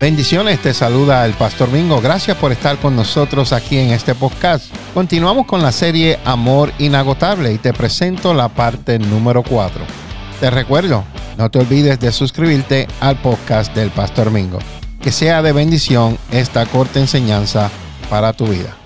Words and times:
Bendiciones, 0.00 0.62
te 0.62 0.74
saluda 0.74 1.26
el 1.26 1.34
Pastor 1.34 1.72
Mingo. 1.72 2.00
Gracias 2.00 2.36
por 2.36 2.52
estar 2.52 2.78
con 2.78 2.94
nosotros 2.94 3.52
aquí 3.52 3.78
en 3.78 3.90
este 3.90 4.14
podcast. 4.14 4.72
Continuamos 4.94 5.44
con 5.46 5.60
la 5.60 5.72
serie 5.72 6.20
Amor 6.24 6.70
Inagotable 6.78 7.52
y 7.52 7.58
te 7.58 7.72
presento 7.72 8.32
la 8.32 8.48
parte 8.48 9.00
número 9.00 9.42
4. 9.42 9.84
Te 10.38 10.50
recuerdo, 10.50 11.02
no 11.36 11.50
te 11.50 11.58
olvides 11.58 11.98
de 11.98 12.12
suscribirte 12.12 12.86
al 13.00 13.20
podcast 13.20 13.74
del 13.74 13.90
Pastor 13.90 14.30
Mingo. 14.30 14.60
Que 15.00 15.10
sea 15.10 15.42
de 15.42 15.50
bendición 15.50 16.16
esta 16.30 16.64
corta 16.66 17.00
enseñanza 17.00 17.68
para 18.08 18.32
tu 18.32 18.46
vida. 18.46 18.76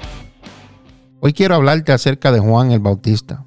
Hoy 1.20 1.34
quiero 1.34 1.56
hablarte 1.56 1.92
acerca 1.92 2.32
de 2.32 2.40
Juan 2.40 2.72
el 2.72 2.80
Bautista. 2.80 3.44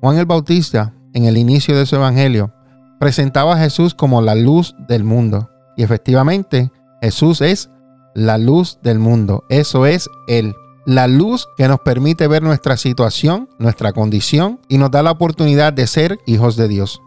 Juan 0.00 0.18
el 0.18 0.26
Bautista, 0.26 0.92
en 1.14 1.26
el 1.26 1.36
inicio 1.36 1.78
de 1.78 1.86
su 1.86 1.94
evangelio, 1.94 2.52
presentaba 2.98 3.54
a 3.54 3.58
Jesús 3.58 3.94
como 3.94 4.22
la 4.22 4.34
luz 4.34 4.74
del 4.88 5.04
mundo. 5.04 5.48
Y 5.76 5.84
efectivamente, 5.84 6.72
Jesús 7.06 7.40
es 7.40 7.70
la 8.16 8.36
luz 8.36 8.80
del 8.82 8.98
mundo. 8.98 9.44
Eso 9.48 9.86
es 9.86 10.10
Él. 10.26 10.56
La 10.86 11.06
luz 11.06 11.46
que 11.56 11.68
nos 11.68 11.78
permite 11.78 12.26
ver 12.26 12.42
nuestra 12.42 12.76
situación, 12.76 13.48
nuestra 13.60 13.92
condición 13.92 14.58
y 14.68 14.78
nos 14.78 14.90
da 14.90 15.04
la 15.04 15.12
oportunidad 15.12 15.72
de 15.72 15.86
ser 15.86 16.18
hijos 16.26 16.56
de 16.56 16.66
Dios. 16.66 17.00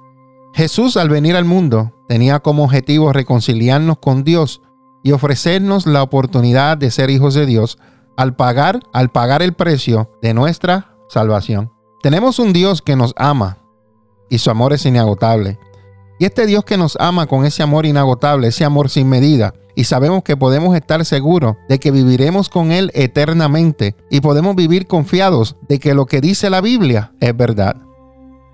Jesús 0.53 0.95
al 0.95 1.09
venir 1.09 1.35
al 1.35 1.43
mundo 1.43 1.91
tenía 2.07 2.39
como 2.39 2.63
objetivo 2.63 3.11
reconciliarnos 3.11 3.97
con 3.99 4.23
Dios 4.23 4.61
y 5.03 5.11
ofrecernos 5.11 5.85
la 5.85 6.01
oportunidad 6.01 6.77
de 6.77 6.91
ser 6.91 7.09
hijos 7.09 7.33
de 7.33 7.45
Dios 7.45 7.77
al 8.15 8.37
pagar, 8.37 8.79
al 8.93 9.09
pagar 9.09 9.41
el 9.41 9.51
precio 9.51 10.09
de 10.21 10.33
nuestra 10.33 10.95
salvación. 11.09 11.73
Tenemos 12.01 12.39
un 12.39 12.53
Dios 12.53 12.81
que 12.81 12.95
nos 12.95 13.13
ama 13.17 13.57
y 14.29 14.37
su 14.37 14.49
amor 14.49 14.71
es 14.71 14.85
inagotable. 14.85 15.59
Y 16.19 16.25
este 16.25 16.45
Dios 16.45 16.65
que 16.65 16.77
nos 16.77 16.97
ama 16.99 17.27
con 17.27 17.45
ese 17.45 17.63
amor 17.63 17.85
inagotable, 17.85 18.49
ese 18.49 18.65
amor 18.65 18.89
sin 18.89 19.07
medida, 19.07 19.53
y 19.73 19.85
sabemos 19.85 20.23
que 20.23 20.35
podemos 20.35 20.75
estar 20.75 21.03
seguros 21.05 21.55
de 21.69 21.79
que 21.79 21.91
viviremos 21.91 22.49
con 22.49 22.73
Él 22.73 22.91
eternamente 22.93 23.95
y 24.11 24.19
podemos 24.19 24.53
vivir 24.57 24.87
confiados 24.87 25.55
de 25.69 25.79
que 25.79 25.93
lo 25.93 26.05
que 26.05 26.19
dice 26.19 26.49
la 26.49 26.59
Biblia 26.59 27.13
es 27.21 27.35
verdad. 27.35 27.77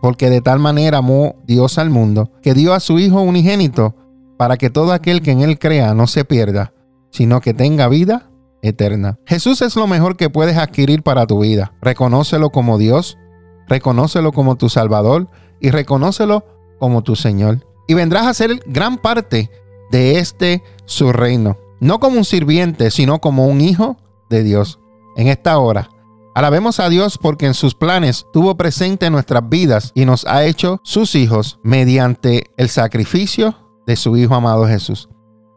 Porque 0.03 0.29
de 0.29 0.41
tal 0.41 0.59
manera 0.59 0.99
amó 0.99 1.37
Dios 1.47 1.79
al 1.79 1.89
mundo 1.89 2.29
que 2.43 2.53
dio 2.53 2.75
a 2.75 2.79
su 2.79 2.99
Hijo 2.99 3.21
unigénito 3.21 3.95
para 4.37 4.57
que 4.57 4.69
todo 4.69 4.93
aquel 4.93 5.23
que 5.23 5.31
en 5.31 5.41
Él 5.41 5.57
crea 5.57 5.95
no 5.95 6.05
se 6.05 6.25
pierda, 6.25 6.73
sino 7.09 7.41
que 7.41 7.55
tenga 7.55 7.87
vida 7.87 8.29
eterna. 8.61 9.17
Jesús 9.25 9.63
es 9.63 9.75
lo 9.75 9.87
mejor 9.87 10.17
que 10.17 10.29
puedes 10.29 10.57
adquirir 10.57 11.01
para 11.01 11.25
tu 11.25 11.39
vida. 11.39 11.73
Reconócelo 11.81 12.51
como 12.51 12.77
Dios, 12.77 13.17
reconócelo 13.67 14.31
como 14.31 14.57
tu 14.57 14.69
Salvador 14.69 15.27
y 15.59 15.71
reconócelo 15.71 16.45
como 16.79 17.03
tu 17.03 17.15
Señor. 17.15 17.65
Y 17.87 17.93
vendrás 17.93 18.25
a 18.25 18.33
ser 18.33 18.63
gran 18.65 18.97
parte 18.97 19.49
de 19.91 20.19
este 20.19 20.63
su 20.85 21.11
reino, 21.11 21.57
no 21.79 21.99
como 21.99 22.17
un 22.17 22.25
sirviente, 22.25 22.91
sino 22.91 23.19
como 23.19 23.45
un 23.47 23.61
hijo 23.61 23.97
de 24.29 24.43
Dios. 24.43 24.79
En 25.15 25.27
esta 25.27 25.57
hora, 25.59 25.89
alabemos 26.33 26.79
a 26.79 26.89
Dios 26.89 27.17
porque 27.17 27.45
en 27.45 27.53
sus 27.53 27.75
planes 27.75 28.25
tuvo 28.33 28.55
presente 28.57 29.09
nuestras 29.09 29.47
vidas 29.47 29.91
y 29.95 30.05
nos 30.05 30.25
ha 30.25 30.43
hecho 30.43 30.79
sus 30.83 31.15
hijos 31.15 31.59
mediante 31.63 32.51
el 32.57 32.69
sacrificio 32.69 33.55
de 33.85 33.95
su 33.95 34.17
Hijo 34.17 34.35
amado 34.35 34.67
Jesús. 34.67 35.09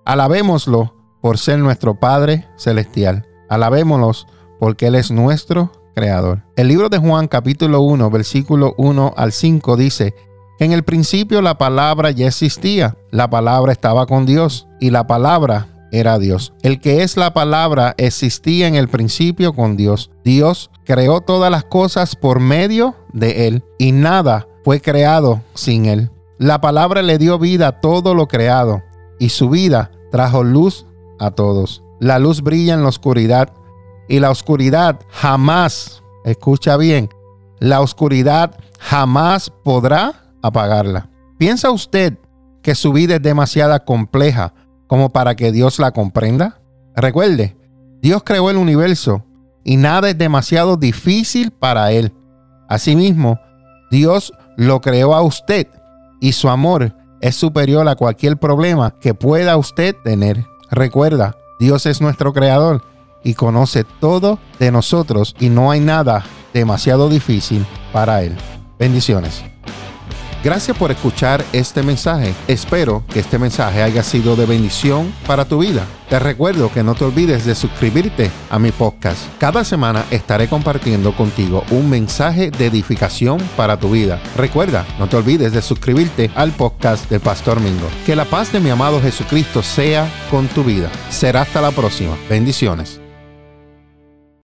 Alabémoslo 0.05 0.95
por 1.21 1.39
ser 1.39 1.59
nuestro 1.59 1.99
Padre 1.99 2.47
Celestial. 2.57 3.27
Alabémoslo 3.49 4.13
porque 4.61 4.87
Él 4.87 4.95
es 4.95 5.11
nuestro 5.11 5.73
Creador. 5.95 6.45
El 6.57 6.69
libro 6.69 6.89
de 6.89 6.99
Juan 6.99 7.27
capítulo 7.27 7.81
1, 7.81 8.11
versículo 8.11 8.75
1 8.79 9.15
al 9.17 9.33
5 9.33 9.77
dice, 9.77 10.15
en 10.59 10.73
el 10.73 10.83
principio 10.83 11.41
la 11.43 11.57
palabra 11.57 12.11
ya 12.11 12.27
existía, 12.27 12.97
la 13.11 13.31
palabra 13.31 13.73
estaba 13.73 14.07
con 14.07 14.27
Dios 14.27 14.67
y 14.81 14.91
la 14.91 15.07
palabra 15.07 15.69
era 15.93 16.19
Dios. 16.19 16.53
El 16.63 16.81
que 16.81 17.03
es 17.03 17.17
la 17.17 17.33
palabra 17.33 17.95
existía 17.97 18.67
en 18.67 18.75
el 18.75 18.89
principio 18.89 19.53
con 19.53 19.77
Dios. 19.77 20.11
Dios 20.25 20.71
creó 20.85 21.21
todas 21.21 21.51
las 21.51 21.65
cosas 21.65 22.17
por 22.17 22.41
medio 22.41 22.97
de 23.13 23.47
Él 23.47 23.65
y 23.79 23.93
nada 23.93 24.49
fue 24.65 24.81
creado 24.81 25.43
sin 25.55 25.87
Él. 25.87 26.11
La 26.39 26.61
palabra 26.61 27.03
le 27.03 27.19
dio 27.19 27.39
vida 27.39 27.69
a 27.69 27.81
todo 27.81 28.15
lo 28.15 28.27
creado 28.29 28.83
y 29.19 29.31
su 29.31 29.51
vida 29.51 29.91
trajo 30.11 30.45
luz 30.45 30.87
a 31.19 31.31
todos. 31.31 31.83
La 32.01 32.19
luz 32.19 32.43
brilla 32.43 32.75
en 32.75 32.83
la 32.83 32.89
oscuridad 32.89 33.53
y 34.09 34.21
la 34.21 34.31
oscuridad 34.31 35.01
jamás, 35.11 36.03
escucha 36.25 36.77
bien, 36.77 37.11
la 37.59 37.81
oscuridad 37.81 38.59
jamás 38.79 39.51
podrá 39.51 40.28
apagarla. 40.43 41.11
¿Piensa 41.39 41.71
usted 41.71 42.19
que 42.63 42.75
su 42.75 42.93
vida 42.93 43.17
es 43.17 43.23
demasiado 43.23 43.85
compleja 43.85 44.55
como 44.87 45.11
para 45.11 45.35
que 45.37 45.53
Dios 45.53 45.79
la 45.79 45.93
comprenda? 45.93 46.61
Recuerde, 46.97 47.57
Dios 48.03 48.23
creó 48.25 48.51
el 48.51 48.57
universo 48.57 49.25
y 49.65 49.77
nada 49.77 50.11
es 50.11 50.19
demasiado 50.19 50.77
difícil 50.77 51.51
para 51.51 51.93
Él. 51.93 52.13
Asimismo, 52.69 53.39
Dios 53.91 54.33
lo 54.57 54.81
creó 54.81 55.15
a 55.15 55.23
usted 55.23 55.67
y 56.21 56.33
su 56.33 56.49
amor 56.49 56.95
es 57.21 57.37
superior 57.37 57.89
a 57.89 57.97
cualquier 57.97 58.37
problema 58.37 58.99
que 58.99 59.15
pueda 59.15 59.57
usted 59.57 59.95
tener. 60.05 60.45
Recuerda, 60.71 61.37
Dios 61.59 61.87
es 61.87 62.01
nuestro 62.01 62.33
creador 62.33 62.83
y 63.25 63.35
conoce 63.35 63.85
todo 64.01 64.39
de 64.59 64.71
nosotros 64.71 65.35
y 65.39 65.49
no 65.49 65.71
hay 65.71 65.81
nada 65.81 66.25
demasiado 66.55 67.09
difícil 67.09 67.67
para 67.93 68.23
Él. 68.23 68.37
Bendiciones. 68.79 69.45
Gracias 70.43 70.77
por 70.77 70.91
escuchar 70.91 71.45
este 71.53 71.83
mensaje. 71.83 72.33
Espero 72.47 73.03
que 73.13 73.21
este 73.21 73.39
mensaje 73.39 73.83
haya 73.83 74.03
sido 74.03 74.37
de 74.37 74.47
bendición 74.47 75.13
para 75.27 75.45
tu 75.45 75.59
vida. 75.59 75.85
Te 76.09 76.19
recuerdo 76.19 76.73
que 76.73 76.83
no 76.83 76.95
te 76.95 77.05
olvides 77.05 77.45
de 77.45 77.55
suscribirte 77.55 78.31
a 78.49 78.59
mi 78.59 78.71
podcast. 78.71 79.21
Cada 79.39 79.65
semana 79.65 80.05
estaré 80.11 80.49
compartiendo 80.49 81.15
contigo 81.15 81.65
un 81.71 81.91
mensaje 81.91 82.51
de 82.51 82.67
edificación 82.67 83.39
para 83.57 83.79
tu 83.79 83.91
vida. 83.91 84.21
Recuerda, 84.37 84.87
no 84.99 85.09
te 85.09 85.17
olvides 85.17 85.53
de 85.53 85.61
suscribirte 85.61 86.31
al 86.35 86.53
podcast 86.53 87.11
del 87.11 87.21
Pastor 87.21 87.61
Mingo. 87.61 87.89
Que 88.07 88.17
la 88.17 88.25
paz 88.25 88.53
de 88.53 88.61
mi 88.61 88.71
amado 88.71 89.03
Jesucristo 89.03 89.63
sea 89.63 90.09
con 90.31 90.47
tu 90.49 90.65
vida. 90.65 90.91
Será 91.11 91.43
hasta 91.43 91.61
la 91.61 91.73
próxima. 91.73 92.17
Bendiciones. 92.31 93.08